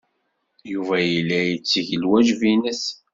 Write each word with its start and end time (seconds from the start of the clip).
Yuba 0.71 0.95
yella 1.11 1.39
yetteg 1.43 1.87
lwajeb-nnes. 2.03 2.83